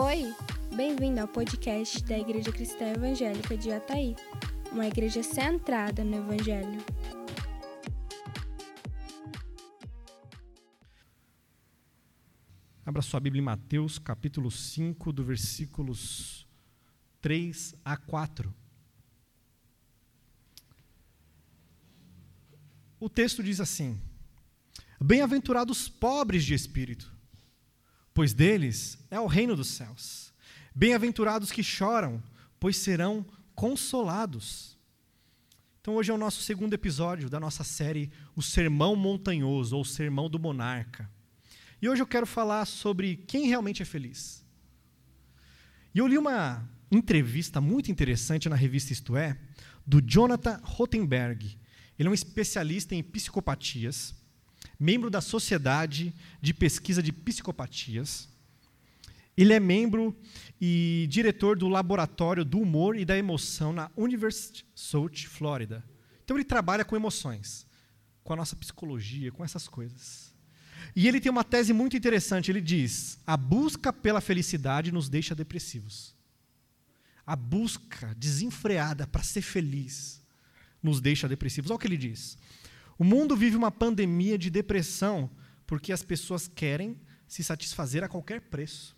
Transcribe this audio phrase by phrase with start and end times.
[0.00, 0.32] Oi,
[0.76, 4.14] bem-vindo ao podcast da Igreja Cristã Evangélica de Ataí,
[4.70, 6.80] uma igreja centrada no Evangelho.
[12.86, 16.46] Abra sua Bíblia em Mateus, capítulo 5, do versículos
[17.20, 18.54] 3 a 4.
[23.00, 24.00] O texto diz assim:
[25.00, 27.17] Bem-aventurados pobres de espírito,
[28.18, 30.34] pois deles é o reino dos céus.
[30.74, 32.20] Bem-aventurados que choram,
[32.58, 34.76] pois serão consolados.
[35.80, 40.28] Então, hoje é o nosso segundo episódio da nossa série O Sermão Montanhoso, ou Sermão
[40.28, 41.08] do Monarca.
[41.80, 44.44] E hoje eu quero falar sobre quem realmente é feliz.
[45.94, 49.38] E eu li uma entrevista muito interessante na revista Isto É,
[49.86, 51.56] do Jonathan Rothenberg.
[51.96, 54.12] Ele é um especialista em psicopatias
[54.78, 58.28] membro da Sociedade de Pesquisa de Psicopatias.
[59.36, 60.16] Ele é membro
[60.60, 65.84] e diretor do Laboratório do Humor e da Emoção na University South Florida.
[66.24, 67.66] Então ele trabalha com emoções,
[68.24, 70.34] com a nossa psicologia, com essas coisas.
[70.94, 72.50] E ele tem uma tese muito interessante.
[72.50, 76.16] Ele diz: a busca pela felicidade nos deixa depressivos.
[77.26, 80.22] A busca desenfreada para ser feliz
[80.82, 81.70] nos deixa depressivos.
[81.70, 82.38] Olha o que ele diz.
[82.98, 85.30] O mundo vive uma pandemia de depressão
[85.66, 88.96] porque as pessoas querem se satisfazer a qualquer preço.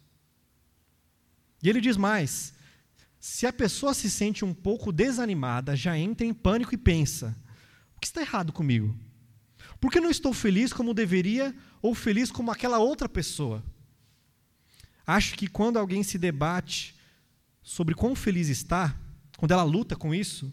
[1.63, 2.55] E ele diz mais:
[3.19, 7.37] se a pessoa se sente um pouco desanimada, já entra em pânico e pensa:
[7.95, 8.99] o que está errado comigo?
[9.79, 13.63] Por que não estou feliz como deveria ou feliz como aquela outra pessoa?
[15.07, 16.95] Acho que quando alguém se debate
[17.63, 18.97] sobre quão feliz está,
[19.37, 20.53] quando ela luta com isso,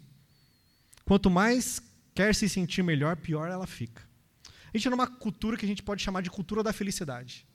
[1.05, 1.81] quanto mais
[2.17, 4.01] quer se sentir melhor, pior ela fica.
[4.73, 7.47] A gente é numa cultura que a gente pode chamar de cultura da felicidade.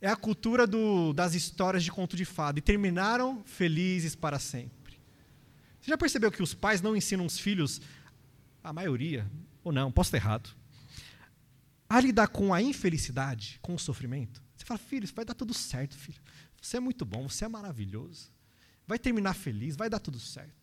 [0.00, 2.58] É a cultura do, das histórias de conto de fada.
[2.58, 4.98] E terminaram felizes para sempre.
[5.80, 7.80] Você já percebeu que os pais não ensinam os filhos,
[8.64, 9.30] a maioria,
[9.62, 10.50] ou não, posso estar errado,
[11.88, 14.42] a lidar com a infelicidade, com o sofrimento?
[14.56, 16.20] Você fala, filho, vai dar tudo certo, filho.
[16.60, 18.32] Você é muito bom, você é maravilhoso.
[18.88, 20.59] Vai terminar feliz, vai dar tudo certo.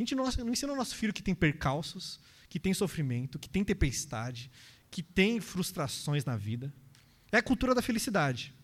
[0.00, 2.18] A gente não, não ensina o nosso filho que tem percalços,
[2.48, 4.50] que tem sofrimento, que tem tempestade,
[4.90, 6.72] que tem frustrações na vida.
[7.30, 8.54] É a cultura da felicidade.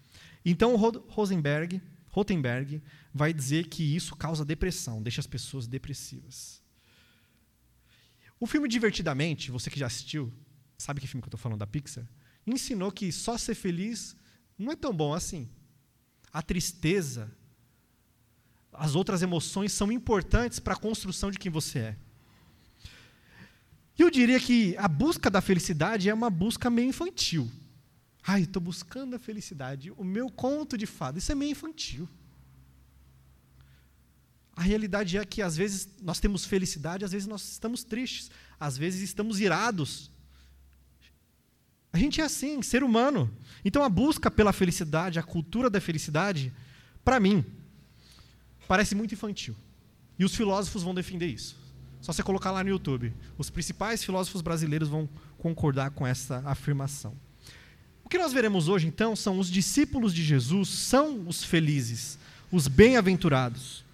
[0.43, 2.83] Então, Rosenberg, Rotenberg
[3.13, 6.63] vai dizer que isso causa depressão, deixa as pessoas depressivas.
[8.41, 10.33] O filme Divertidamente, você que já assistiu,
[10.79, 12.09] sabe que filme que eu estou falando da Pixar?
[12.47, 14.17] Ensinou que só ser feliz
[14.59, 15.51] não é tão bom assim.
[16.33, 17.31] A tristeza,
[18.79, 21.97] as outras emoções são importantes para a construção de quem você é.
[23.99, 27.51] E eu diria que a busca da felicidade é uma busca meio infantil.
[28.23, 29.91] Ai, estou buscando a felicidade.
[29.93, 32.09] O meu conto de fada, isso é meio infantil.
[34.55, 38.77] A realidade é que às vezes nós temos felicidade, às vezes nós estamos tristes, às
[38.77, 40.11] vezes estamos irados.
[41.93, 43.31] A gente é assim, ser humano.
[43.65, 46.53] Então a busca pela felicidade, a cultura da felicidade,
[47.05, 47.45] para mim,
[48.67, 49.57] parece muito infantil.
[50.19, 51.57] E os filósofos vão defender isso.
[52.01, 53.13] Só você colocar lá no YouTube.
[53.37, 57.15] Os principais filósofos brasileiros vão concordar com essa afirmação.
[58.05, 62.19] O que nós veremos hoje, então, são os discípulos de Jesus, são os felizes,
[62.53, 63.85] os bem-aventurados.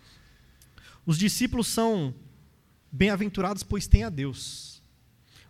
[1.07, 2.15] Os discípulos são
[2.91, 4.83] bem-aventurados, pois têm a Deus.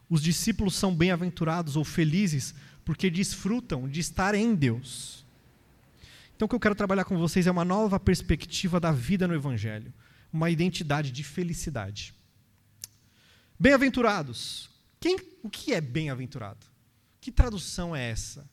[0.08, 5.21] Os discípulos são bem-aventurados ou felizes porque desfrutam de estar em Deus.
[6.42, 9.34] Então, o que eu quero trabalhar com vocês é uma nova perspectiva da vida no
[9.34, 9.94] Evangelho,
[10.32, 12.12] uma identidade de felicidade.
[13.56, 14.68] Bem-aventurados.
[14.98, 16.66] Quem, o que é bem-aventurado?
[17.20, 18.44] Que tradução é essa?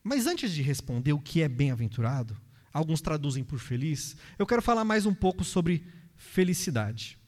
[0.00, 2.40] Mas antes de responder o que é bem-aventurado,
[2.72, 5.84] alguns traduzem por feliz, eu quero falar mais um pouco sobre
[6.14, 7.18] felicidade.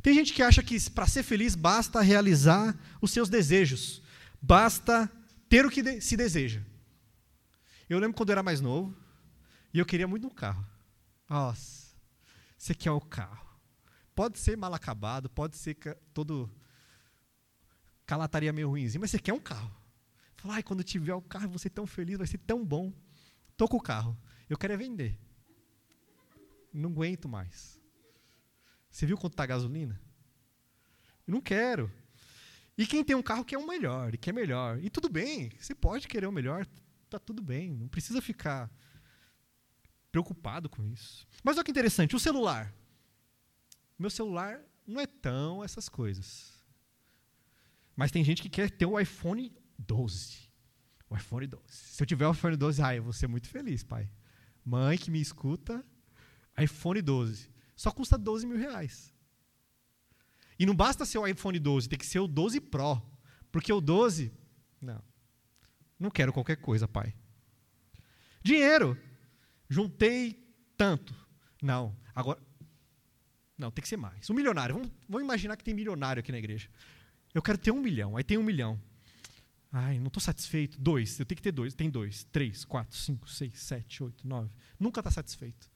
[0.00, 4.00] Tem gente que acha que para ser feliz basta realizar os seus desejos,
[4.40, 5.06] basta
[5.50, 6.62] ter o que de se deseja.
[7.90, 8.96] Eu lembro quando eu era mais novo
[9.74, 10.64] e eu queria muito um carro.
[11.28, 11.92] Nossa,
[12.56, 13.44] você quer o carro.
[14.14, 15.74] Pode ser mal acabado, pode ser
[16.14, 16.48] todo
[18.06, 19.74] calataria meio ruimzinho, mas você quer um carro.
[20.36, 22.92] Fala, ai, quando tiver o carro, ser tão feliz, vai ser tão bom.
[23.56, 24.16] Tô com o carro.
[24.48, 25.18] Eu quero é vender.
[26.72, 27.76] Não aguento mais.
[28.88, 30.00] Você viu quanto está a gasolina?
[31.26, 31.90] Eu não quero.
[32.78, 34.78] E quem tem um carro quer um melhor, e quer melhor.
[34.78, 36.64] E tudo bem, você pode querer o melhor,
[37.10, 38.70] tá tudo bem, não precisa ficar
[40.10, 41.26] preocupado com isso.
[41.42, 42.74] Mas olha que interessante, o celular.
[43.98, 46.60] Meu celular não é tão essas coisas.
[47.94, 50.50] Mas tem gente que quer ter o iPhone 12,
[51.08, 51.64] O iPhone 12.
[51.68, 54.10] Se eu tiver o iPhone 12, ai, eu vou ser muito feliz, pai.
[54.64, 55.84] Mãe que me escuta,
[56.56, 57.50] iPhone 12.
[57.74, 59.12] Só custa 12 mil reais.
[60.58, 63.02] E não basta ser o iPhone 12, tem que ser o 12 Pro.
[63.50, 64.32] Porque o 12,
[64.80, 65.02] não.
[66.00, 67.14] Não quero qualquer coisa, pai.
[68.42, 68.98] Dinheiro.
[69.68, 70.42] Juntei
[70.76, 71.14] tanto.
[71.62, 71.94] Não.
[72.14, 72.40] Agora.
[73.56, 74.30] Não, tem que ser mais.
[74.30, 74.74] Um milionário.
[74.74, 76.70] Vamos, vamos imaginar que tem milionário aqui na igreja.
[77.34, 78.16] Eu quero ter um milhão.
[78.16, 78.80] Aí tem um milhão.
[79.70, 80.80] Ai, não estou satisfeito.
[80.80, 81.20] Dois.
[81.20, 81.74] Eu tenho que ter dois.
[81.74, 82.24] Tem dois.
[82.32, 84.50] Três, quatro, cinco, seis, sete, oito, nove.
[84.78, 85.70] Nunca está satisfeito.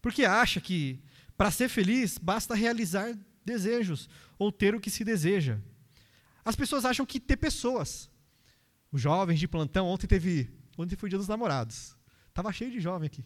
[0.00, 1.04] Porque acha que
[1.36, 5.60] para ser feliz basta realizar desejos ou ter o que se deseja.
[6.42, 8.10] As pessoas acham que ter pessoas.
[8.90, 10.50] Os jovens de plantão, ontem teve.
[10.76, 11.96] Ontem foi o dia dos namorados.
[12.28, 13.24] Estava cheio de jovem aqui.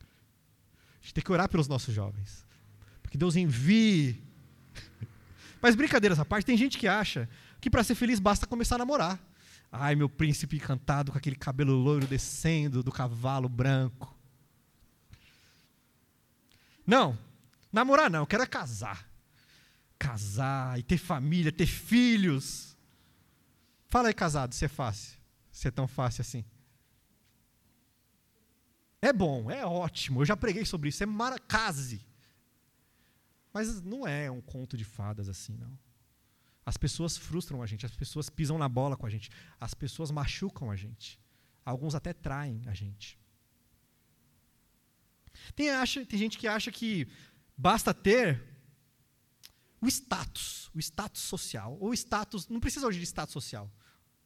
[0.00, 2.46] A gente tem que orar pelos nossos jovens.
[3.02, 4.22] Porque Deus envie.
[5.60, 7.28] Mas brincadeiras à parte, tem gente que acha
[7.60, 9.20] que para ser feliz basta começar a namorar.
[9.70, 14.16] Ai, meu príncipe encantado com aquele cabelo loiro descendo do cavalo branco.
[16.86, 17.18] Não,
[17.72, 19.08] namorar não, eu quero é casar.
[19.98, 22.73] Casar e ter família, ter filhos.
[23.94, 25.16] Fala aí, casado, se é fácil.
[25.52, 26.44] Se é tão fácil assim.
[29.00, 30.20] É bom, é ótimo.
[30.20, 31.04] Eu já preguei sobre isso.
[31.04, 32.04] É mara case.
[33.52, 35.78] Mas não é um conto de fadas assim, não.
[36.66, 39.30] As pessoas frustram a gente, as pessoas pisam na bola com a gente,
[39.60, 41.20] as pessoas machucam a gente.
[41.64, 43.16] Alguns até traem a gente.
[45.54, 47.06] Tem, acha, tem gente que acha que
[47.56, 48.42] basta ter
[49.80, 53.70] o status, o status social, ou status, não precisa hoje de status social,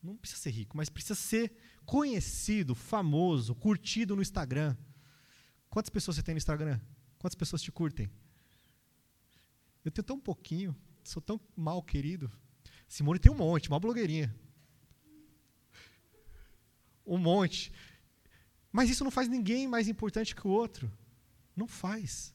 [0.02, 1.52] não precisa ser rico, mas precisa ser
[1.84, 4.76] conhecido, famoso, curtido no Instagram.
[5.68, 6.80] Quantas pessoas você tem no Instagram?
[7.18, 8.10] Quantas pessoas te curtem?
[9.84, 10.76] Eu tenho tão pouquinho
[11.08, 12.30] sou tão mal querido.
[12.86, 14.34] Simone tem um monte, uma blogueirinha.
[17.06, 17.72] Um monte.
[18.70, 20.92] Mas isso não faz ninguém mais importante que o outro.
[21.56, 22.34] Não faz.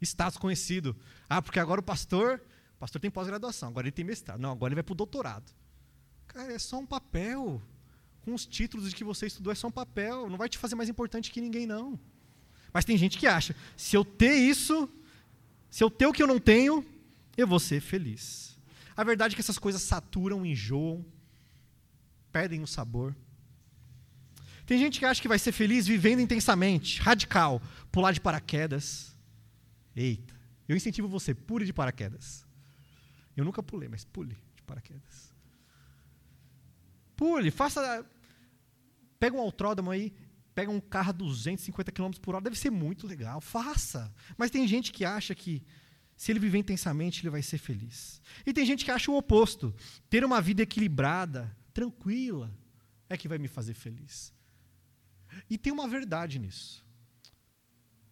[0.00, 0.96] Status conhecido.
[1.28, 2.42] Ah, porque agora o pastor,
[2.74, 4.40] o pastor tem pós-graduação, agora ele tem mestrado.
[4.40, 5.52] Não, agora ele vai para o doutorado.
[6.28, 7.60] Cara, é só um papel.
[8.22, 10.28] Com os títulos de que você estudou, é só um papel.
[10.28, 11.98] Não vai te fazer mais importante que ninguém, não.
[12.72, 14.88] Mas tem gente que acha, se eu ter isso,
[15.70, 16.84] se eu ter o que eu não tenho,
[17.36, 18.58] eu vou ser feliz.
[18.96, 21.04] A verdade é que essas coisas saturam, enjoam,
[22.30, 23.16] perdem o sabor.
[24.66, 29.16] Tem gente que acha que vai ser feliz vivendo intensamente, radical, pular de paraquedas.
[29.96, 30.34] Eita,
[30.68, 32.46] eu incentivo você, pule de paraquedas.
[33.34, 35.32] Eu nunca pulei, mas pule de paraquedas.
[37.18, 38.06] Pule, faça.
[39.18, 40.14] Pega um autródromo aí,
[40.54, 44.14] pega um carro a 250 km por hora, deve ser muito legal, faça.
[44.36, 45.64] Mas tem gente que acha que
[46.16, 48.22] se ele viver intensamente, ele vai ser feliz.
[48.46, 49.74] E tem gente que acha o oposto.
[50.08, 52.56] Ter uma vida equilibrada, tranquila,
[53.08, 54.32] é que vai me fazer feliz.
[55.50, 56.86] E tem uma verdade nisso.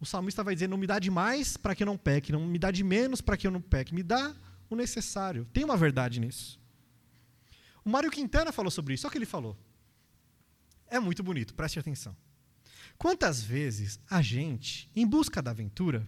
[0.01, 2.59] O salmista vai dizer: não me dá demais para que eu não peque, não me
[2.59, 4.35] dá de menos para que eu não peque, me dá
[4.69, 5.45] o necessário.
[5.53, 6.61] Tem uma verdade nisso.
[7.87, 9.57] O Mário Quintana falou sobre isso, o que ele falou.
[10.89, 12.17] É muito bonito, preste atenção.
[12.99, 16.05] Quantas vezes a gente, em busca da aventura,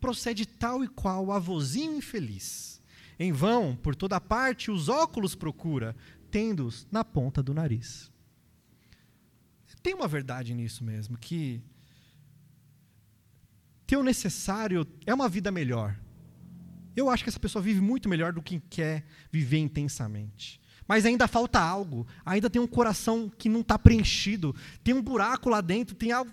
[0.00, 2.80] procede tal e qual o avozinho infeliz.
[3.18, 5.94] Em vão, por toda parte, os óculos procura,
[6.30, 8.10] tendo-os na ponta do nariz.
[9.82, 11.60] Tem uma verdade nisso mesmo, que
[13.86, 16.00] ter o necessário é uma vida melhor.
[16.96, 20.61] Eu acho que essa pessoa vive muito melhor do que quer viver intensamente.
[20.86, 25.48] Mas ainda falta algo, ainda tem um coração que não está preenchido, tem um buraco
[25.48, 26.30] lá dentro, tem algo.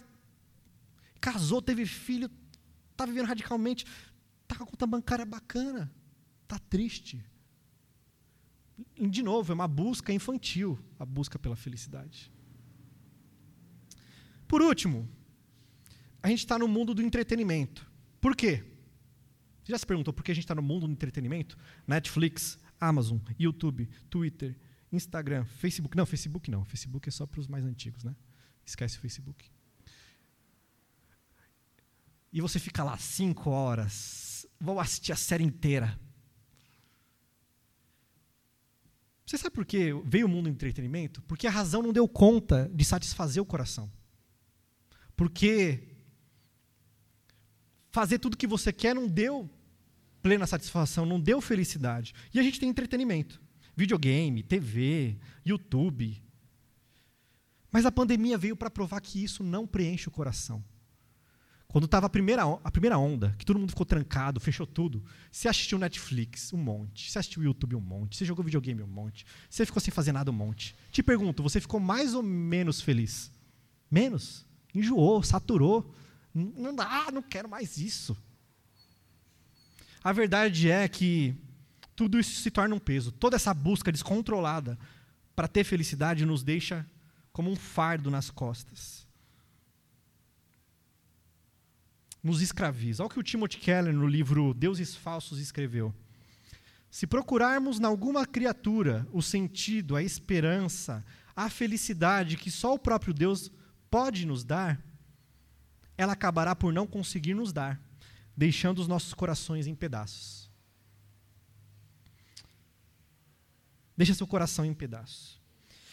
[1.21, 2.29] Casou, teve filho,
[2.91, 3.85] está vivendo radicalmente,
[4.43, 5.91] está com a conta bancária bacana,
[6.43, 7.23] está triste.
[8.95, 12.31] E, de novo, é uma busca infantil, a busca pela felicidade.
[14.47, 15.07] Por último,
[16.23, 17.89] a gente está no mundo do entretenimento.
[18.19, 18.63] Por quê?
[19.63, 21.57] Você já se perguntou por que a gente está no mundo do entretenimento?
[21.87, 24.57] Netflix, Amazon, YouTube, Twitter,
[24.91, 25.95] Instagram, Facebook.
[25.95, 26.65] Não, Facebook não.
[26.65, 28.15] Facebook é só para os mais antigos, né?
[28.65, 29.49] Esquece o Facebook
[32.31, 35.99] e você fica lá cinco horas, vou assistir a série inteira.
[39.25, 41.21] Você sabe por que veio o mundo do entretenimento?
[41.23, 43.91] Porque a razão não deu conta de satisfazer o coração.
[45.15, 45.87] Porque
[47.91, 49.49] fazer tudo o que você quer não deu
[50.21, 52.13] plena satisfação, não deu felicidade.
[52.33, 53.41] E a gente tem entretenimento.
[53.75, 56.21] Videogame, TV, YouTube.
[57.71, 60.63] Mas a pandemia veio para provar que isso não preenche o coração.
[61.67, 65.47] Quando estava a primeira, a primeira onda, que todo mundo ficou trancado, fechou tudo, você
[65.47, 69.67] assistiu Netflix um monte, você assistiu YouTube um monte, você jogou videogame um monte, você
[69.67, 70.75] ficou sem fazer nada um monte.
[70.91, 73.31] Te pergunto, você ficou mais ou menos feliz?
[73.89, 74.47] Menos?
[74.73, 75.93] Enjoou, saturou.
[76.33, 78.17] Não dá, não quero mais isso.
[80.03, 81.35] A verdade é que
[81.95, 83.11] tudo isso se torna um peso.
[83.11, 84.77] Toda essa busca descontrolada
[85.35, 86.85] para ter felicidade nos deixa
[87.31, 89.07] como um fardo nas costas.
[92.23, 93.03] Nos escraviza.
[93.03, 95.93] Olha o que o Timothy Keller, no livro Deuses Falsos, escreveu.
[96.91, 103.13] Se procurarmos em alguma criatura o sentido, a esperança, a felicidade que só o próprio
[103.13, 103.51] Deus
[103.89, 104.81] pode nos dar,
[105.97, 107.79] ela acabará por não conseguir nos dar,
[108.39, 110.49] deixando os nossos corações em pedaços.
[113.97, 115.41] Deixa seu coração em pedaços.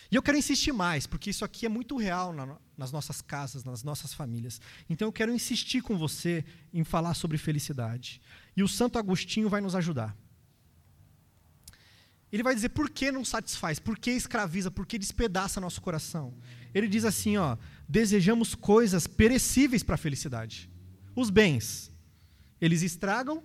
[0.09, 3.65] E eu quero insistir mais, porque isso aqui é muito real na, nas nossas casas,
[3.65, 4.61] nas nossas famílias.
[4.88, 8.23] Então eu quero insistir com você em falar sobre felicidade.
[8.57, 10.17] E o Santo Agostinho vai nos ajudar.
[12.31, 16.33] Ele vai dizer por que não satisfaz, por que escraviza, por que despedaça nosso coração.
[16.73, 17.57] Ele diz assim, ó,
[17.88, 20.71] desejamos coisas perecíveis para a felicidade.
[21.17, 21.91] Os bens,
[22.60, 23.42] eles estragam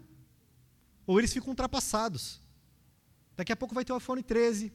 [1.06, 2.42] ou eles ficam ultrapassados.
[3.36, 4.72] Daqui a pouco vai ter o iPhone 13.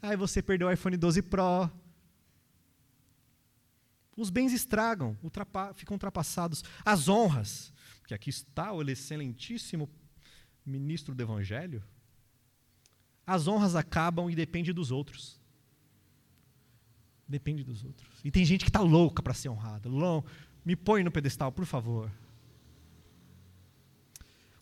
[0.00, 1.70] Aí você perdeu o iPhone 12 Pro.
[4.16, 6.62] Os bens estragam, ultrapa ficam ultrapassados.
[6.84, 7.72] As honras,
[8.06, 9.90] que aqui está o excelentíssimo
[10.64, 11.82] ministro do Evangelho.
[13.26, 15.40] As honras acabam e depende dos outros.
[17.26, 18.08] Depende dos outros.
[18.22, 19.88] E tem gente que está louca para ser honrada.
[20.64, 22.10] Me põe no pedestal, por favor.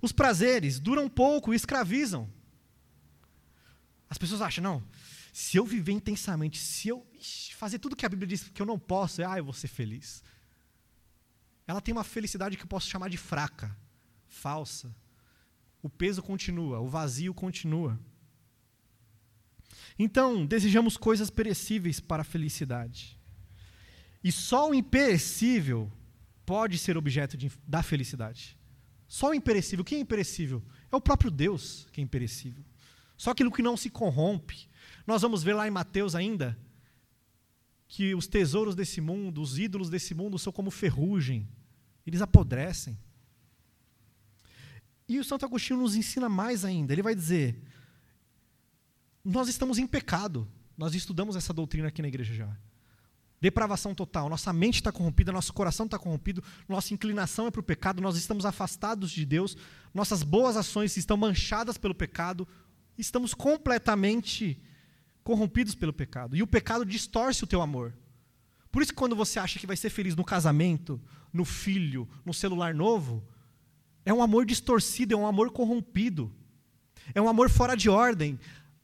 [0.03, 2.29] Os prazeres duram pouco e escravizam.
[4.11, 4.85] As pessoas acham, não,
[5.33, 7.07] se eu viver intensamente, se eu
[7.55, 10.23] fazer tudo que a Bíblia diz que eu não posso, ah, eu vou ser feliz.
[11.67, 13.75] Ela tem uma felicidade que eu posso chamar de fraca,
[14.27, 14.95] falsa.
[15.81, 17.99] O peso continua, o vazio continua.
[19.99, 23.19] Então, desejamos coisas perecíveis para a felicidade.
[24.23, 25.91] E só o imperecível
[26.45, 28.59] pode ser objeto de, da felicidade.
[29.13, 29.85] Só o imperecível.
[29.85, 30.63] Quem é imperecível?
[30.91, 32.65] É o próprio Deus que é imperecível.
[33.15, 34.67] Só aquilo que não se corrompe.
[35.07, 36.59] Nós vamos ver lá em Mateus ainda
[37.87, 41.47] que os tesouros desse mundo, os ídolos desse mundo são como ferrugem.
[42.07, 42.99] Eles apodrecem.
[45.07, 46.95] E o Santo Agostinho nos ensina mais ainda.
[46.95, 47.61] Ele vai dizer:
[49.23, 50.49] nós estamos em pecado.
[50.75, 52.59] Nós estudamos essa doutrina aqui na igreja já.
[53.43, 54.29] Depravação total.
[54.29, 58.17] Nossa mente está corrompida, nosso coração está corrompido, nossa inclinação é para o pecado, nós
[58.17, 59.57] estamos afastados de Deus,
[59.93, 62.47] nossas boas ações estão manchadas pelo pecado,
[62.97, 64.63] estamos completamente
[65.25, 66.37] corrompidos pelo pecado.
[66.37, 67.93] E o pecado distorce o teu amor.
[68.71, 71.01] Por isso que quando você acha que vai ser feliz no casamento,
[71.33, 73.27] no filho, no celular novo,
[74.05, 76.33] é um amor distorcido, é um amor corrompido.
[77.13, 78.39] É um amor fora de ordem.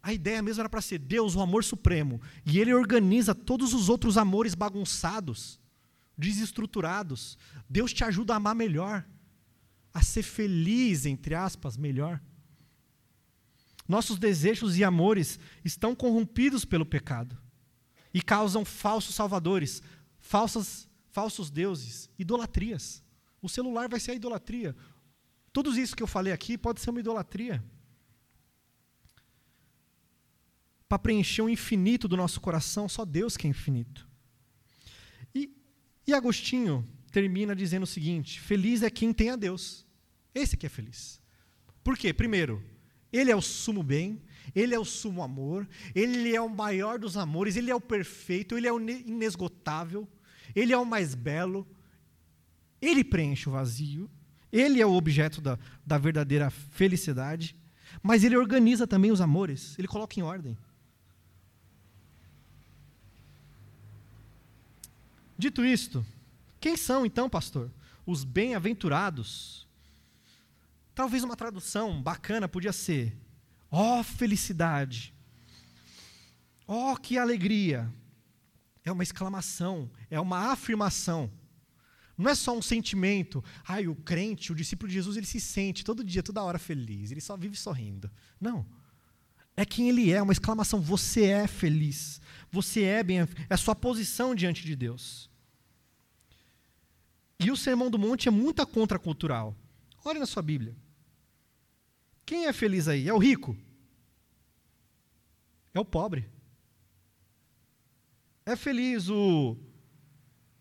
[0.08, 2.18] A ideia mesmo era para ser Deus, o amor supremo.
[2.46, 5.60] E ele organiza todos os outros amores bagunçados,
[6.16, 7.36] desestruturados.
[7.68, 9.06] Deus te ajuda a amar melhor,
[9.92, 12.22] a ser feliz, entre aspas, melhor.
[13.86, 17.36] Nossos desejos e amores estão corrompidos pelo pecado
[18.14, 19.82] e causam falsos salvadores,
[20.18, 23.04] falsas, falsos deuses, idolatrias.
[23.42, 24.74] O celular vai ser a idolatria.
[25.52, 27.62] Tudo isso que eu falei aqui pode ser uma idolatria.
[30.88, 34.08] Para preencher o infinito do nosso coração, só Deus que é infinito.
[35.34, 35.50] E,
[36.06, 39.86] e Agostinho termina dizendo o seguinte: feliz é quem tem a Deus.
[40.34, 41.20] Esse que é feliz.
[41.82, 42.12] Por quê?
[42.12, 42.62] Primeiro,
[43.12, 44.22] ele é o sumo bem,
[44.54, 48.56] ele é o sumo amor, ele é o maior dos amores, ele é o perfeito,
[48.56, 50.06] ele é o inesgotável,
[50.54, 51.66] ele é o mais belo,
[52.80, 54.10] ele preenche o vazio,
[54.52, 57.56] ele é o objeto da, da verdadeira felicidade,
[58.02, 60.56] mas ele organiza também os amores, ele coloca em ordem.
[65.38, 66.04] Dito isto,
[66.60, 67.70] quem são então, pastor?
[68.04, 69.68] Os bem-aventurados
[70.98, 73.16] Talvez uma tradução bacana podia ser:
[73.70, 75.14] ó oh, felicidade,
[76.66, 77.88] ó oh, que alegria.
[78.84, 81.30] É uma exclamação, é uma afirmação.
[82.16, 83.44] Não é só um sentimento.
[83.64, 87.12] Ai, o crente, o discípulo de Jesus, ele se sente todo dia, toda hora feliz.
[87.12, 88.10] Ele só vive sorrindo.
[88.40, 88.66] Não.
[89.58, 90.80] É quem ele é, uma exclamação.
[90.80, 92.20] Você é feliz.
[92.48, 93.18] Você é bem.
[93.18, 95.28] É a sua posição diante de Deus.
[97.40, 99.56] E o Sermão do Monte é muito contracultural.
[100.04, 100.76] Olhe na sua Bíblia.
[102.24, 103.08] Quem é feliz aí?
[103.08, 103.56] É o rico?
[105.74, 106.30] É o pobre?
[108.46, 109.56] É feliz o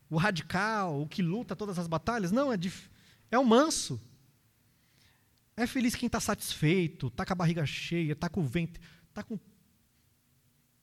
[0.09, 2.31] o radical, o que luta todas as batalhas.
[2.31, 2.89] Não, é, dif...
[3.29, 4.01] é o manso.
[5.57, 9.23] É feliz quem está satisfeito, está com a barriga cheia, está com o ventre, está
[9.23, 9.39] com.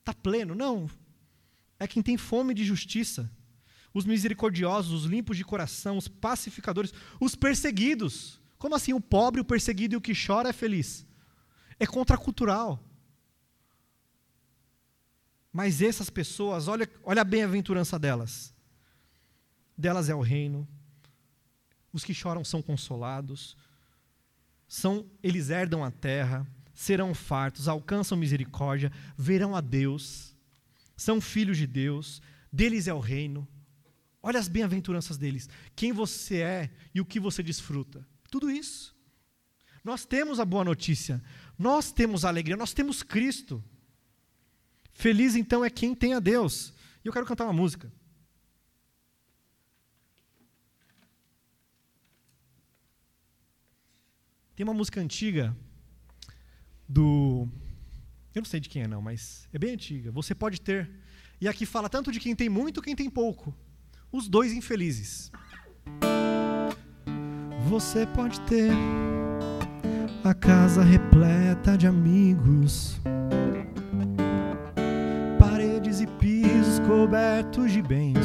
[0.00, 0.52] Está pleno.
[0.52, 0.90] Não.
[1.78, 3.31] É quem tem fome de justiça.
[3.95, 8.40] Os misericordiosos, os limpos de coração, os pacificadores, os perseguidos.
[8.59, 11.07] Como assim o pobre, o perseguido e o que chora é feliz?
[11.78, 12.83] É contracultural.
[15.52, 18.52] Mas essas pessoas, olha, olha a bem-aventurança delas.
[19.78, 20.66] Delas é o reino.
[21.93, 23.57] Os que choram são consolados.
[24.66, 30.35] São, eles herdam a terra, serão fartos, alcançam misericórdia, verão a Deus.
[30.97, 32.21] São filhos de Deus,
[32.52, 33.47] deles é o reino.
[34.23, 35.49] Olha as bem-aventuranças deles.
[35.76, 38.06] Quem você é e o que você desfruta.
[38.30, 38.94] Tudo isso.
[39.85, 41.23] Nós temos a boa notícia.
[41.59, 43.62] Nós temos a alegria, nós temos Cristo.
[44.94, 46.73] Feliz então é quem tem a Deus.
[47.04, 47.92] E eu quero cantar uma música.
[54.55, 55.57] Tem uma música antiga
[56.89, 57.49] do.
[58.35, 60.11] Eu não sei de quem é, não, mas é bem antiga.
[60.11, 60.91] Você pode ter.
[61.41, 63.55] E aqui fala tanto de quem tem muito quem tem pouco.
[64.13, 65.31] Os dois infelizes.
[67.69, 68.71] Você pode ter
[70.23, 73.01] a casa repleta de amigos
[76.05, 78.19] e pisos cobertos de bens.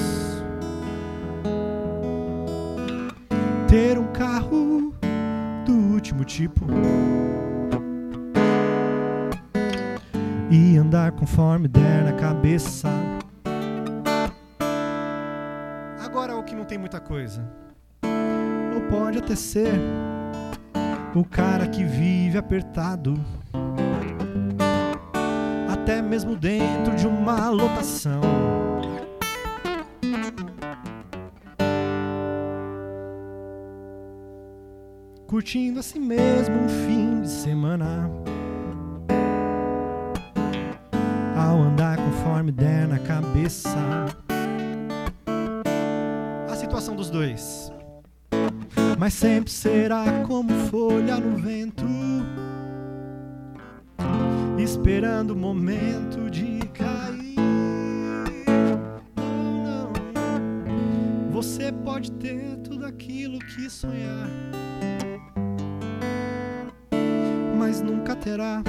[3.67, 4.93] Ter um carro
[5.69, 6.65] do último tipo.
[10.49, 12.89] E andar conforme der na cabeça.
[16.03, 17.47] Agora o que não tem muita coisa.
[18.73, 19.71] Ou pode até ser
[21.13, 23.13] o cara que vive apertado
[25.71, 28.38] até mesmo dentro de uma lotação.
[35.39, 38.11] Curtindo assim mesmo um fim de semana.
[41.33, 43.69] Ao andar conforme der na cabeça.
[46.51, 47.71] A situação dos dois.
[48.97, 51.85] Mas sempre será como folha no vento
[54.61, 57.35] esperando o momento de cair.
[59.15, 61.31] Não, não.
[61.31, 64.29] Você pode ter tudo aquilo que sonhar,
[68.19, 68.61] terá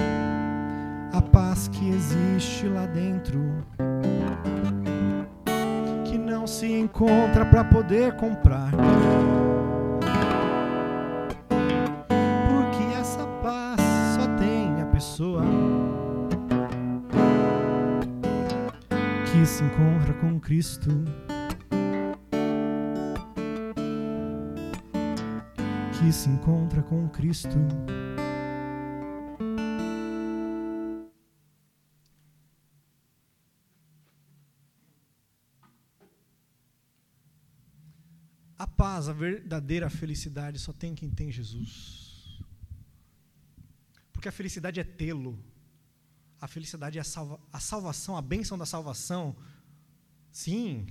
[1.12, 3.40] a paz que existe lá dentro.
[6.04, 8.70] Que não se encontra para poder comprar.
[12.48, 13.80] Porque essa paz
[14.14, 15.42] só tem a pessoa
[19.26, 20.90] que se encontra com Cristo.
[25.92, 27.58] Que se encontra com Cristo.
[39.10, 42.40] A verdadeira felicidade só tem quem tem Jesus.
[44.12, 45.38] Porque a felicidade é tê-lo
[46.40, 49.36] a felicidade é a, salva, a salvação, a bênção da salvação.
[50.32, 50.86] Sim,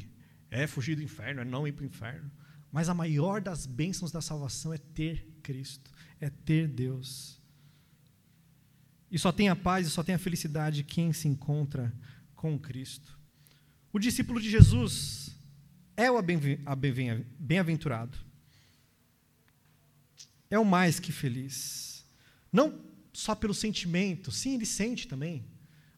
[0.51, 2.29] é fugir do inferno, é não ir para o inferno.
[2.71, 7.41] Mas a maior das bênçãos da salvação é ter Cristo, é ter Deus.
[9.09, 11.91] E só tem a paz e só tem a felicidade quem se encontra
[12.35, 13.17] com Cristo.
[13.91, 15.28] O discípulo de Jesus
[15.99, 18.17] é o bem-aventurado.
[20.49, 22.05] É o mais que feliz.
[22.51, 22.79] Não
[23.11, 24.31] só pelo sentimento.
[24.31, 25.45] Sim, ele sente também.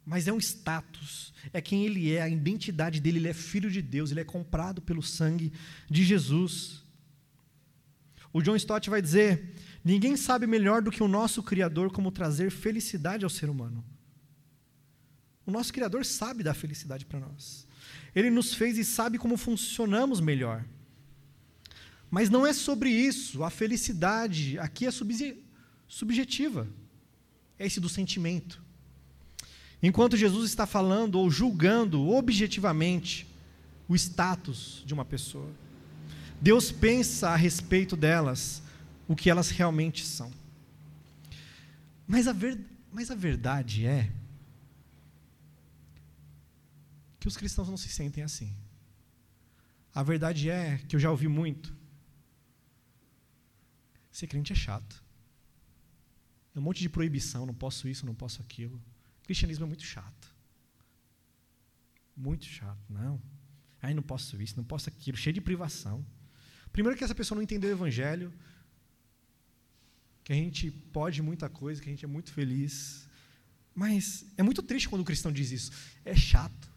[0.04, 1.32] Mas é um status.
[1.54, 3.20] É quem ele é, a identidade dele.
[3.20, 5.54] Ele é filho de Deus, ele é comprado pelo sangue
[5.90, 6.84] de Jesus.
[8.34, 12.50] O John Stott vai dizer: ninguém sabe melhor do que o nosso Criador como trazer
[12.50, 13.86] felicidade ao ser humano.
[15.46, 17.68] O nosso Criador sabe dar felicidade para nós.
[18.16, 20.64] Ele nos fez e sabe como funcionamos melhor.
[22.10, 23.44] Mas não é sobre isso.
[23.44, 24.92] A felicidade aqui é
[25.88, 26.68] subjetiva
[27.62, 28.60] é esse do sentimento.
[29.84, 33.28] Enquanto Jesus está falando ou julgando objetivamente
[33.88, 35.50] o status de uma pessoa,
[36.42, 38.64] Deus pensa a respeito delas
[39.08, 40.32] o que elas realmente são.
[42.08, 42.60] Mas a, ver,
[42.92, 44.12] mas a verdade é
[47.22, 48.52] que os cristãos não se sentem assim.
[49.94, 51.72] A verdade é que eu já ouvi muito.
[54.12, 55.04] Ser crente é chato.
[56.56, 58.76] É um monte de proibição, não posso isso, não posso aquilo.
[59.20, 60.36] O cristianismo é muito chato.
[62.18, 63.22] Muito chato, não.
[63.80, 66.04] Ai, não posso isso, não posso aquilo, cheio de privação.
[66.74, 68.34] Primeiro que essa pessoa não entendeu o evangelho,
[70.24, 73.08] que a gente pode muita coisa, que a gente é muito feliz.
[73.76, 75.72] Mas é muito triste quando o cristão diz isso.
[76.04, 76.71] É chato.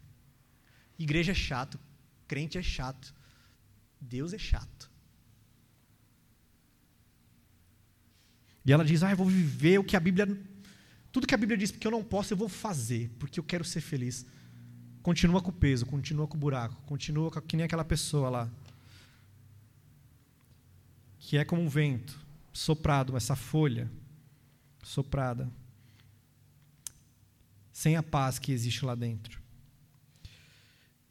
[0.97, 1.79] Igreja é chato,
[2.27, 3.13] crente é chato,
[3.99, 4.89] Deus é chato.
[8.65, 10.27] E ela diz: "Ah, eu vou viver o que a Bíblia
[11.11, 13.63] tudo que a Bíblia diz porque eu não posso, eu vou fazer, porque eu quero
[13.63, 14.25] ser feliz".
[15.01, 18.51] Continua com o peso, continua com o buraco, continua com, que nem aquela pessoa lá.
[21.19, 22.19] Que é como um vento
[22.51, 23.91] soprado, essa folha
[24.83, 25.51] soprada,
[27.71, 29.44] sem a paz que existe lá dentro.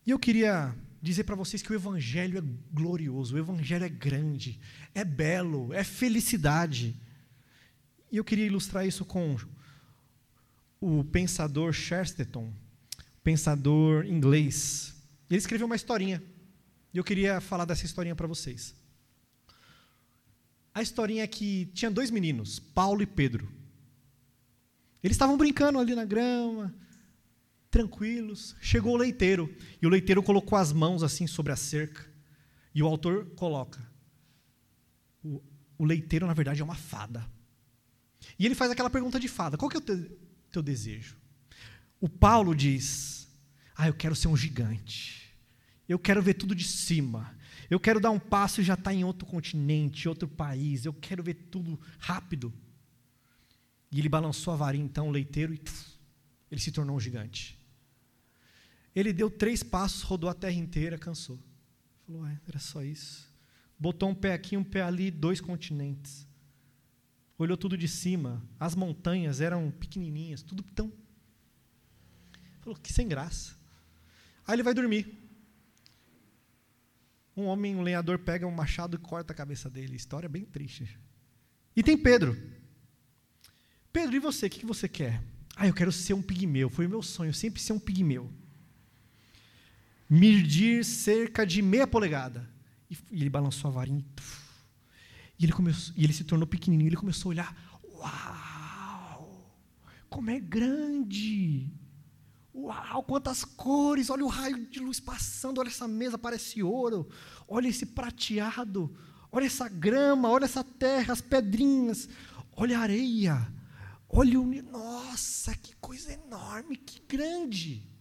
[0.06, 4.60] E eu queria dizer para vocês que o Evangelho é glorioso, o Evangelho é grande,
[4.94, 6.94] é belo, é felicidade.
[8.10, 9.36] E eu queria ilustrar isso com
[10.80, 12.52] o pensador Chesterton,
[13.22, 14.94] pensador inglês.
[15.30, 16.22] Ele escreveu uma historinha.
[16.92, 18.74] E eu queria falar dessa historinha para vocês.
[20.74, 23.48] A historinha é que tinha dois meninos, Paulo e Pedro.
[25.02, 26.74] Eles estavam brincando ali na grama,
[27.74, 28.54] tranquilos.
[28.60, 32.08] Chegou o leiteiro, e o leiteiro colocou as mãos assim sobre a cerca.
[32.72, 33.84] E o autor coloca:
[35.24, 35.42] o,
[35.76, 37.28] o leiteiro, na verdade, é uma fada.
[38.38, 40.18] E ele faz aquela pergunta de fada: qual que é o teu,
[40.52, 41.16] teu desejo?
[42.00, 43.28] O Paulo diz:
[43.74, 45.34] Ah, eu quero ser um gigante.
[45.88, 47.34] Eu quero ver tudo de cima.
[47.68, 50.84] Eu quero dar um passo e já estar tá em outro continente, outro país.
[50.84, 52.54] Eu quero ver tudo rápido.
[53.90, 55.60] E ele balançou a varinha, então, o leiteiro, e
[56.50, 57.63] ele se tornou um gigante.
[58.94, 61.38] Ele deu três passos, rodou a terra inteira, cansou.
[62.06, 63.32] Falou, é, era só isso.
[63.78, 66.26] Botou um pé aqui, um pé ali, dois continentes.
[67.36, 68.42] Olhou tudo de cima.
[68.58, 70.92] As montanhas eram pequenininhas, tudo tão
[72.64, 73.54] Falou, que sem graça.
[74.46, 75.20] Aí ele vai dormir.
[77.36, 79.96] Um homem, um lenhador, pega um machado e corta a cabeça dele.
[79.96, 80.98] História bem triste.
[81.76, 82.40] E tem Pedro.
[83.92, 84.46] Pedro, e você?
[84.46, 85.22] O que você quer?
[85.54, 86.70] Ah, eu quero ser um pigmeu.
[86.70, 88.32] Foi o meu sonho, sempre ser um pigmeu.
[90.08, 92.48] Medir cerca de meia polegada.
[92.90, 94.04] E, ele balançou a varinha.
[95.38, 96.88] E ele, começou, e ele se tornou pequenininho.
[96.88, 97.80] Ele começou a olhar.
[97.94, 99.54] Uau!
[100.08, 101.72] Como é grande!
[102.54, 104.10] Uau, quantas cores!
[104.10, 107.08] Olha o raio de luz passando, olha essa mesa, parece ouro.
[107.48, 108.96] Olha esse prateado.
[109.32, 112.08] Olha essa grama, olha essa terra, as pedrinhas.
[112.52, 113.52] Olha a areia.
[114.08, 114.62] Olha o.
[114.62, 117.93] Nossa, que coisa enorme, que grande.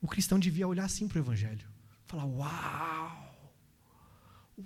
[0.00, 1.68] O cristão devia olhar assim para o Evangelho.
[2.06, 3.28] Falar: Uau!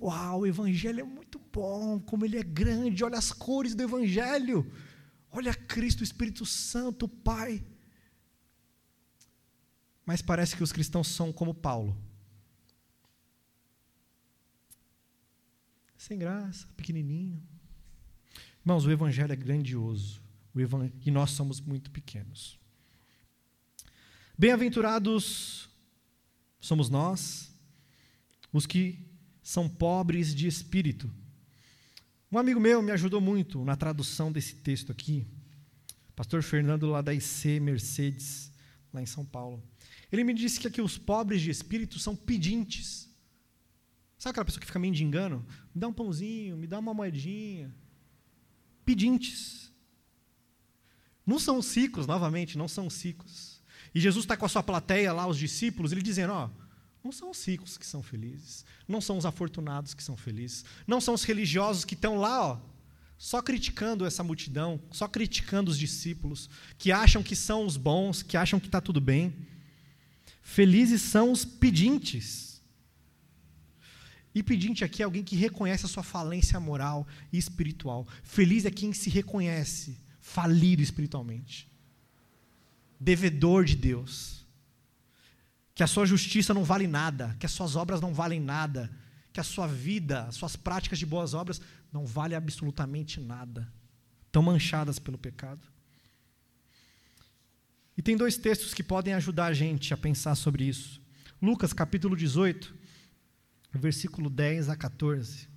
[0.01, 3.05] Uau, o Evangelho é muito bom, como ele é grande.
[3.05, 4.71] Olha as cores do Evangelho.
[5.31, 7.65] Olha Cristo, o Espírito Santo, o Pai.
[10.05, 11.97] Mas parece que os cristãos são como Paulo.
[15.97, 17.41] Sem graça, pequenininho.
[18.61, 20.21] Irmãos, o evangelho é grandioso.
[20.55, 22.59] Evangelho, e nós somos muito pequenos.
[24.37, 25.69] Bem-aventurados
[26.61, 27.55] somos nós,
[28.53, 28.99] os que
[29.43, 31.11] são pobres de espírito.
[32.31, 35.27] Um amigo meu me ajudou muito na tradução desse texto aqui,
[36.17, 38.51] pastor Fernando lá da IC Mercedes,
[38.93, 39.63] lá em São Paulo.
[40.11, 43.11] Ele me disse que aqui os pobres de espírito são pedintes.
[44.19, 45.45] Sabe aquela pessoa que fica mendigando?
[45.75, 47.75] Me dá um pãozinho, me dá uma moedinha.
[48.85, 49.71] Pedintes.
[51.27, 53.52] Não são os ricos, novamente, não são os ricos.
[53.95, 56.51] E Jesus está com a sua plateia lá, os discípulos, ele dizendo: Ó,
[57.05, 61.01] não são os ricos que são felizes, não são os afortunados que são felizes, não
[61.01, 62.61] são os religiosos que estão lá, ó,
[63.19, 68.37] só criticando essa multidão, só criticando os discípulos, que acham que são os bons, que
[68.37, 69.35] acham que está tudo bem.
[70.43, 72.61] Felizes são os pedintes.
[74.35, 78.07] E pedinte aqui é alguém que reconhece a sua falência moral e espiritual.
[78.23, 81.71] Feliz é quem se reconhece falido espiritualmente,
[83.03, 84.47] devedor de Deus,
[85.75, 88.91] que a sua justiça não vale nada, que as suas obras não valem nada,
[89.33, 91.61] que a sua vida, as suas práticas de boas obras
[91.93, 93.71] não valem absolutamente nada,
[94.27, 95.67] estão manchadas pelo pecado.
[97.97, 101.01] E tem dois textos que podem ajudar a gente a pensar sobre isso.
[101.41, 102.73] Lucas capítulo 18,
[103.73, 105.49] versículo 10 a 14.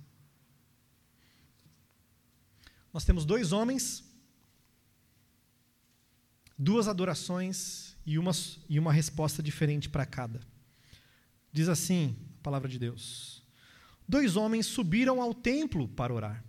[2.92, 4.02] Nós temos dois homens,
[6.58, 8.32] duas adorações e uma,
[8.68, 10.40] e uma resposta diferente para cada.
[11.52, 13.42] Diz assim a palavra de Deus:
[14.08, 16.44] Dois homens subiram ao templo para orar.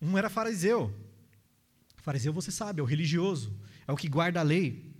[0.00, 0.94] Um era fariseu.
[1.96, 3.54] Fariseu, você sabe, é o religioso
[3.90, 4.94] é o que guarda a lei.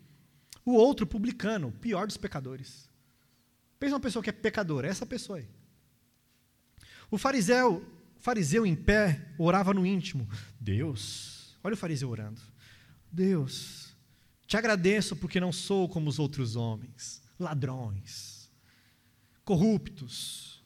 [0.65, 2.91] O outro, publicano, pior dos pecadores.
[3.79, 5.49] Pensa uma pessoa que é pecadora, é essa pessoa aí.
[7.09, 7.87] O fariseu,
[8.19, 10.29] fariseu em pé, orava no íntimo.
[10.59, 12.41] Deus, olha o fariseu orando.
[13.11, 13.95] Deus,
[14.47, 18.51] te agradeço porque não sou como os outros homens, ladrões,
[19.45, 20.63] corruptos,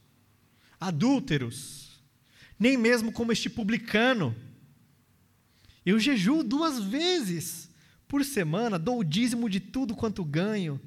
[0.78, 2.02] adúlteros,
[2.59, 4.35] nem mesmo como este publicano.
[5.85, 7.70] Eu jejuo duas vezes
[8.09, 10.80] por semana, dou o dízimo de tudo quanto ganho.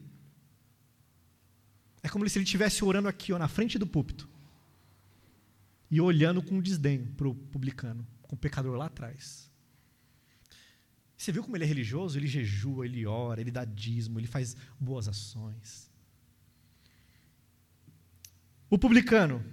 [2.02, 4.30] É como se ele estivesse orando aqui, ó, na frente do púlpito.
[5.90, 9.47] E olhando com desdém para o publicano, com o pecador lá atrás.
[11.18, 12.18] Você viu como ele é religioso?
[12.18, 15.90] Ele jejua, ele ora, ele dá dízimo, ele faz boas ações.
[18.70, 19.44] O publicano.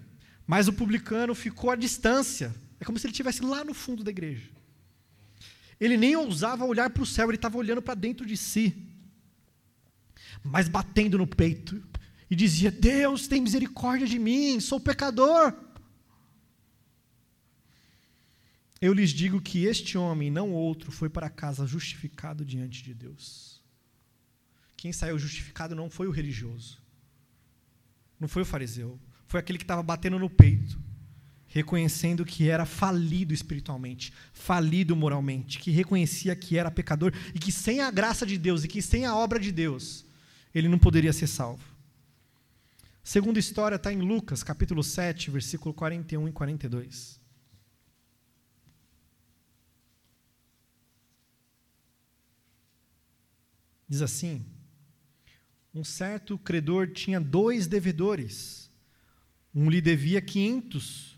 [0.46, 2.54] Mas o publicano ficou à distância.
[2.78, 4.50] É como se ele estivesse lá no fundo da igreja.
[5.80, 8.74] Ele nem ousava olhar para o céu, ele estava olhando para dentro de si,
[10.42, 11.82] mas batendo no peito,
[12.30, 15.52] e dizia: Deus, tem misericórdia de mim, sou pecador.
[18.86, 23.64] Eu lhes digo que este homem, não outro, foi para casa justificado diante de Deus.
[24.76, 26.82] Quem saiu justificado não foi o religioso,
[28.20, 30.78] não foi o fariseu, foi aquele que estava batendo no peito
[31.46, 37.80] reconhecendo que era falido espiritualmente, falido moralmente, que reconhecia que era pecador e que sem
[37.80, 40.04] a graça de Deus e que sem a obra de Deus,
[40.54, 41.64] ele não poderia ser salvo.
[43.02, 47.23] Segunda história está em Lucas, capítulo 7, versículo 41 e 42.
[53.94, 54.44] Diz assim:
[55.72, 58.68] Um certo credor tinha dois devedores.
[59.54, 61.16] Um lhe devia 500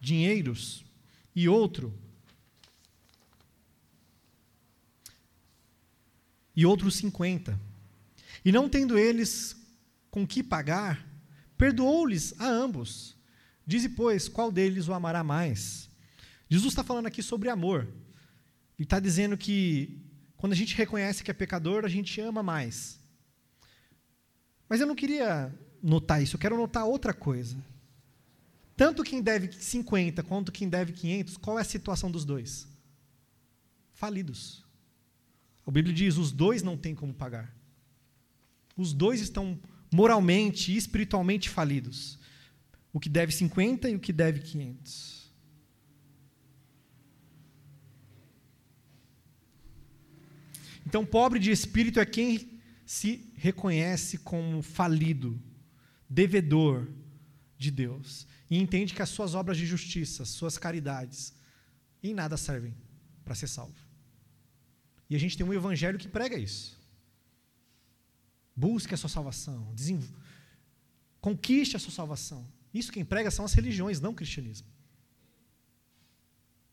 [0.00, 0.84] dinheiros
[1.34, 1.92] e outro
[6.54, 7.60] e outros cinquenta.
[8.44, 9.56] E não tendo eles
[10.08, 11.04] com que pagar,
[11.56, 13.16] perdoou-lhes a ambos.
[13.66, 15.90] Dize, pois, qual deles o amará mais?
[16.48, 17.88] Jesus está falando aqui sobre amor.
[18.78, 20.07] Ele está dizendo que
[20.38, 22.98] quando a gente reconhece que é pecador, a gente ama mais.
[24.68, 27.56] Mas eu não queria notar isso, eu quero notar outra coisa.
[28.76, 32.68] Tanto quem deve 50 quanto quem deve 500, qual é a situação dos dois?
[33.92, 34.64] Falidos.
[35.66, 37.52] A Bíblia diz: os dois não têm como pagar.
[38.76, 39.58] Os dois estão
[39.92, 42.16] moralmente e espiritualmente falidos.
[42.92, 45.17] O que deve 50 e o que deve 500.
[50.88, 55.38] Então, pobre de espírito é quem se reconhece como falido,
[56.08, 56.88] devedor
[57.58, 61.34] de Deus e entende que as suas obras de justiça, suas caridades,
[62.02, 62.74] em nada servem
[63.22, 63.76] para ser salvo.
[65.10, 66.80] E a gente tem um evangelho que prega isso.
[68.56, 69.74] Busque a sua salvação,
[71.20, 72.50] conquiste a sua salvação.
[72.72, 74.68] Isso quem prega são as religiões, não o cristianismo.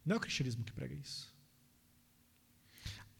[0.05, 1.34] Não é o cristianismo que prega isso.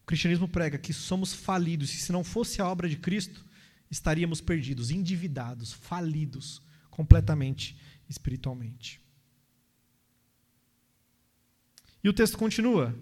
[0.06, 3.44] O cristianismo prega que somos falidos, e se não fosse a obra de Cristo,
[3.90, 7.76] estaríamos perdidos, endividados, falidos completamente
[8.08, 9.02] espiritualmente.
[12.04, 12.96] E o texto continua: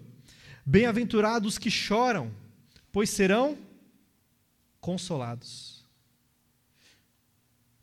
[0.64, 2.34] Bem-aventurados que choram,
[2.90, 3.58] pois serão
[4.80, 5.84] consolados.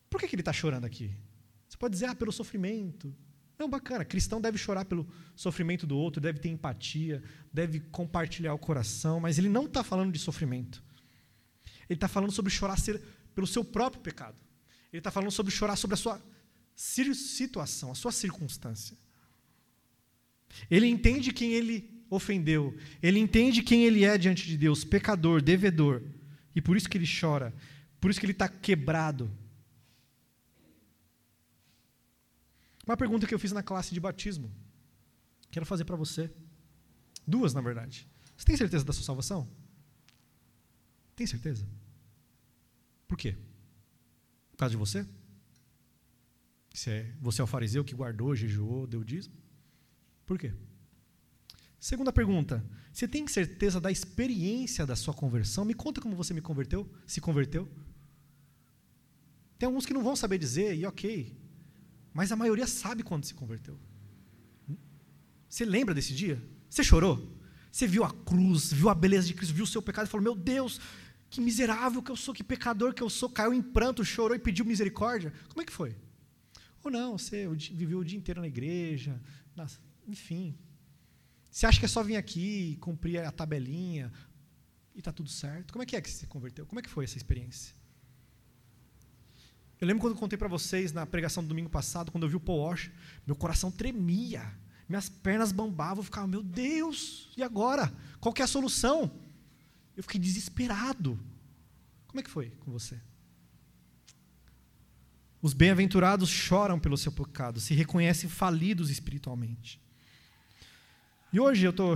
[0.09, 1.15] Por que, que ele está chorando aqui?
[1.69, 3.15] Você pode dizer, ah, pelo sofrimento.
[3.61, 7.21] Não, bacana, cristão deve chorar pelo sofrimento do outro, deve ter empatia,
[7.53, 10.83] deve compartilhar o coração, mas ele não está falando de sofrimento.
[11.87, 12.99] Ele está falando sobre chorar ser,
[13.35, 14.35] pelo seu próprio pecado.
[14.91, 16.19] Ele está falando sobre chorar sobre a sua
[16.75, 18.97] situação, a sua circunstância.
[20.67, 26.01] Ele entende quem ele ofendeu, ele entende quem ele é diante de Deus, pecador, devedor,
[26.55, 27.53] e por isso que ele chora,
[27.99, 29.31] por isso que ele está quebrado.
[32.85, 34.51] Uma pergunta que eu fiz na classe de batismo,
[35.51, 36.31] quero fazer para você.
[37.25, 38.07] Duas, na verdade.
[38.35, 39.47] Você tem certeza da sua salvação?
[41.15, 41.67] Tem certeza?
[43.07, 43.37] Por quê?
[44.51, 45.05] Por causa de você?
[46.87, 49.35] é, você é o fariseu que guardou, jejuou, deu dízimo?
[50.25, 50.53] Por quê?
[51.79, 55.65] Segunda pergunta: você tem certeza da experiência da sua conversão?
[55.65, 57.69] Me conta como você me converteu, se converteu.
[59.59, 61.37] Tem alguns que não vão saber dizer, e ok,
[62.13, 63.79] mas a maioria sabe quando se converteu.
[65.47, 66.41] Você lembra desse dia?
[66.69, 67.37] Você chorou?
[67.71, 70.23] Você viu a cruz, viu a beleza de Cristo, viu o seu pecado e falou:
[70.23, 70.79] Meu Deus,
[71.29, 73.29] que miserável que eu sou, que pecador que eu sou.
[73.29, 75.33] Caiu em pranto, chorou e pediu misericórdia.
[75.49, 75.95] Como é que foi?
[76.83, 79.21] Ou não, você viveu o dia inteiro na igreja,
[80.07, 80.57] enfim.
[81.49, 84.11] Você acha que é só vir aqui, cumprir a tabelinha
[84.95, 85.71] e está tudo certo?
[85.71, 86.65] Como é que é que você se converteu?
[86.65, 87.75] Como é que foi essa experiência?
[89.81, 92.35] Eu lembro quando eu contei para vocês na pregação do domingo passado, quando eu vi
[92.35, 92.75] o Paul
[93.25, 94.55] meu coração tremia,
[94.87, 97.91] minhas pernas bambavam, eu ficava, meu Deus, e agora?
[98.19, 99.11] Qual que é a solução?
[99.97, 101.19] Eu fiquei desesperado.
[102.05, 103.01] Como é que foi com você?
[105.41, 109.81] Os bem-aventurados choram pelo seu pecado, se reconhecem falidos espiritualmente.
[111.33, 111.95] E hoje eu estou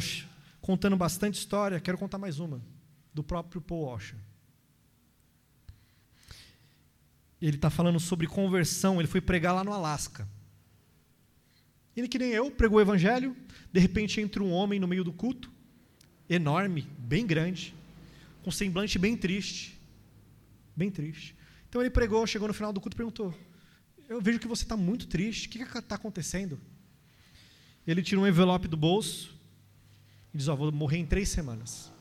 [0.59, 2.59] contando bastante história, quero contar mais uma,
[3.13, 4.17] do próprio Paul Washer.
[7.41, 10.27] Ele está falando sobre conversão, ele foi pregar lá no Alasca.
[11.95, 13.35] Ele, que nem eu, pregou o evangelho,
[13.71, 15.51] de repente entra um homem no meio do culto,
[16.29, 17.73] enorme, bem grande,
[18.43, 19.79] com semblante bem triste.
[20.75, 21.35] Bem triste.
[21.69, 23.33] Então ele pregou, chegou no final do culto e perguntou:
[24.09, 26.59] Eu vejo que você está muito triste, o que está acontecendo?
[27.87, 29.33] Ele tira um envelope do bolso
[30.33, 31.91] e diz: oh, vou morrer em três semanas.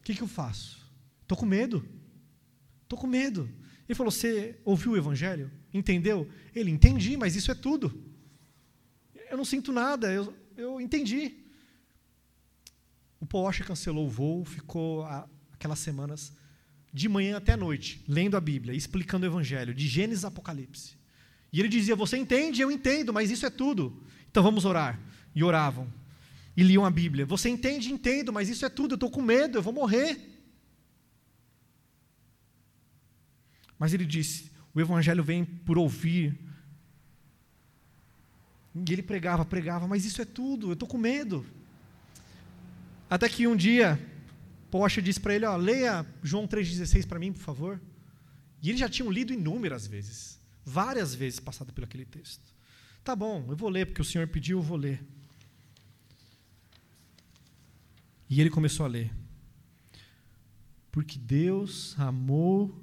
[0.00, 0.80] O que, que eu faço?
[1.22, 1.84] Estou com medo.
[2.92, 3.48] Estou com medo.
[3.88, 5.50] Ele falou: Você ouviu o evangelho?
[5.72, 6.28] Entendeu?
[6.54, 8.04] Ele: Entendi, mas isso é tudo.
[9.30, 11.36] Eu não sinto nada, eu, eu entendi.
[13.18, 16.34] O Porsche cancelou o voo, ficou a, aquelas semanas
[16.92, 20.98] de manhã até a noite, lendo a Bíblia, explicando o Evangelho, de Gênesis a Apocalipse.
[21.50, 22.60] E ele dizia: Você entende?
[22.60, 24.04] Eu entendo, mas isso é tudo.
[24.30, 25.00] Então vamos orar.
[25.34, 25.90] E oravam.
[26.54, 27.24] E liam a Bíblia.
[27.24, 27.90] Você entende?
[27.90, 28.92] Entendo, mas isso é tudo.
[28.92, 30.31] Eu estou com medo, eu vou morrer.
[33.82, 36.38] Mas ele disse: O Evangelho vem por ouvir.
[38.72, 41.44] E ele pregava, pregava, mas isso é tudo, eu estou com medo.
[43.10, 44.00] Até que um dia
[44.70, 47.80] Porsche disse para ele: ó, leia João 3,16 para mim, por favor.
[48.62, 52.54] E eles já tinham lido inúmeras vezes, várias vezes passado por aquele texto.
[53.02, 55.04] Tá bom, eu vou ler, porque o Senhor pediu, eu vou ler.
[58.30, 59.12] E ele começou a ler.
[60.92, 62.80] Porque Deus amou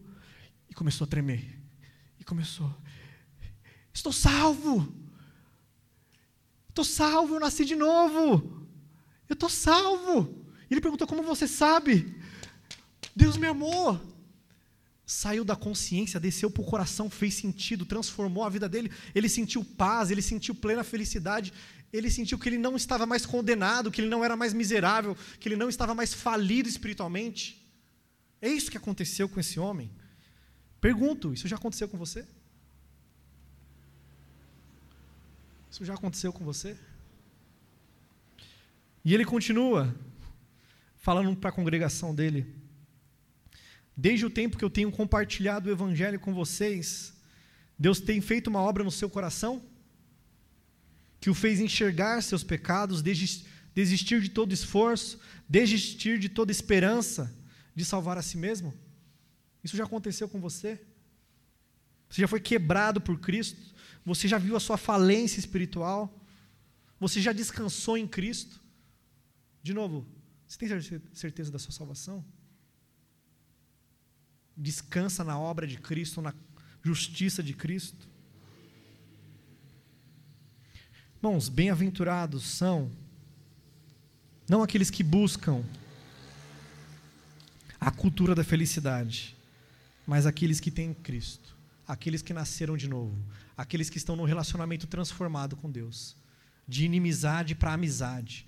[0.70, 1.60] e começou a tremer.
[2.20, 2.74] E começou:
[3.94, 4.94] Estou salvo!
[6.70, 8.68] Estou salvo, eu nasci de novo!
[9.28, 10.46] Eu estou salvo!
[10.70, 12.16] Ele perguntou: Como você sabe?
[13.16, 14.00] Deus me amou.
[15.06, 18.92] Saiu da consciência, desceu para o coração, fez sentido, transformou a vida dele.
[19.16, 21.52] Ele sentiu paz, ele sentiu plena felicidade.
[21.92, 25.50] Ele sentiu que ele não estava mais condenado, que ele não era mais miserável, que
[25.50, 27.68] ele não estava mais falido espiritualmente.
[28.40, 29.90] É isso que aconteceu com esse homem.
[30.82, 32.26] Pergunto: isso já aconteceu com você?
[35.72, 36.78] Isso já aconteceu com você?
[39.04, 39.94] E ele continua:
[40.98, 42.56] falando para a congregação dele.
[43.96, 47.13] Desde o tempo que eu tenho compartilhado o evangelho com vocês,
[47.78, 49.62] Deus tem feito uma obra no seu coração
[51.20, 57.34] que o fez enxergar seus pecados, desistir de todo esforço, desistir de toda esperança
[57.76, 58.74] de salvar a si mesmo?
[59.63, 60.82] Isso já aconteceu com você?
[62.10, 63.62] Você já foi quebrado por Cristo?
[64.06, 66.13] Você já viu a sua falência espiritual?
[67.00, 68.60] Você já descansou em Cristo?
[69.62, 70.08] De novo,
[70.48, 70.69] você tem
[71.13, 72.26] certeza da sua salvação?
[74.56, 76.34] Descansa na obra de Cristo, na
[76.82, 78.08] justiça de Cristo?
[81.17, 82.91] Irmãos, bem-aventurados são
[84.50, 85.63] não aqueles que buscam
[87.80, 89.38] a cultura da felicidade,
[90.10, 91.56] mas aqueles que têm Cristo,
[91.88, 93.15] aqueles que nasceram de novo,
[93.56, 96.15] aqueles que estão num relacionamento transformado com Deus,
[96.67, 98.48] de inimizade para amizade,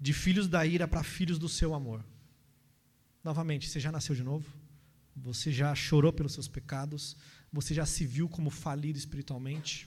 [0.00, 2.02] de filhos da ira para filhos do seu amor.
[3.22, 4.46] Novamente, você já nasceu de novo?
[5.14, 7.14] Você já chorou pelos seus pecados?
[7.52, 9.86] Você já se viu como falido espiritualmente?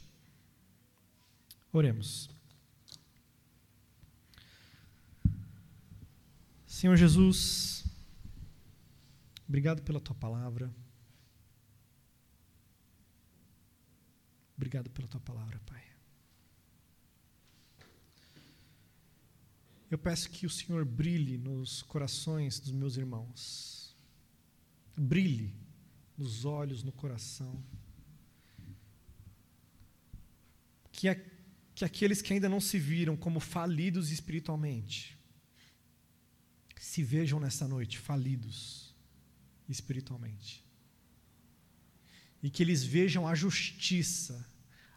[1.73, 2.29] Oremos.
[6.67, 7.83] Senhor Jesus,
[9.47, 10.73] obrigado pela tua palavra.
[14.55, 15.83] Obrigado pela tua palavra, Pai.
[19.89, 23.95] Eu peço que o Senhor brilhe nos corações dos meus irmãos.
[24.97, 25.55] Brilhe
[26.17, 27.63] nos olhos, no coração.
[30.91, 31.15] Que, a,
[31.73, 35.17] que aqueles que ainda não se viram como falidos espiritualmente,
[36.79, 38.86] se vejam nessa noite falidos
[39.67, 40.63] espiritualmente.
[42.41, 44.47] E que eles vejam a justiça,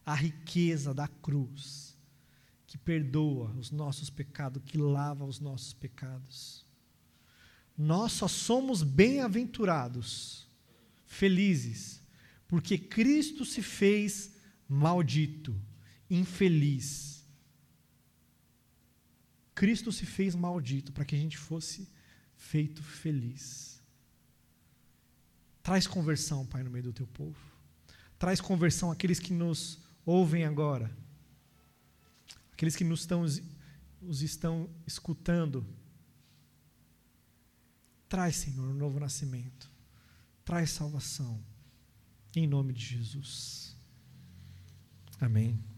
[0.04, 1.90] a riqueza da cruz
[2.70, 6.64] que perdoa os nossos pecados, que lava os nossos pecados.
[7.76, 10.48] Nós só somos bem-aventurados,
[11.04, 12.00] felizes,
[12.46, 14.36] porque Cristo se fez
[14.68, 15.60] maldito,
[16.08, 17.26] infeliz.
[19.52, 21.88] Cristo se fez maldito para que a gente fosse
[22.36, 23.79] feito feliz.
[25.62, 27.38] Traz conversão, Pai, no meio do teu povo.
[28.18, 30.90] Traz conversão àqueles que nos ouvem agora,
[32.52, 33.22] aqueles que nos estão,
[34.02, 35.66] os estão escutando.
[38.08, 39.70] Traz, Senhor, um novo nascimento.
[40.44, 41.40] Traz salvação.
[42.34, 43.76] Em nome de Jesus.
[45.20, 45.69] Amém.